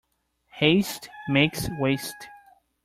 Haste 0.49 1.09
makes 1.29 1.69
waste. 1.77 2.27